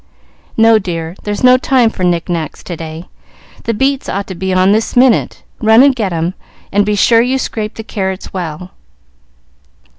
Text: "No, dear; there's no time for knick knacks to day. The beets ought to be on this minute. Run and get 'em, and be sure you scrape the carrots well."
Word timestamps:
"No, 0.57 0.79
dear; 0.79 1.15
there's 1.25 1.43
no 1.43 1.57
time 1.57 1.91
for 1.91 2.03
knick 2.03 2.27
knacks 2.27 2.63
to 2.63 2.75
day. 2.75 3.05
The 3.65 3.73
beets 3.75 4.09
ought 4.09 4.25
to 4.29 4.33
be 4.33 4.51
on 4.51 4.71
this 4.71 4.95
minute. 4.95 5.43
Run 5.59 5.83
and 5.83 5.95
get 5.95 6.11
'em, 6.11 6.33
and 6.71 6.87
be 6.87 6.95
sure 6.95 7.21
you 7.21 7.37
scrape 7.37 7.75
the 7.75 7.83
carrots 7.83 8.33
well." 8.33 8.71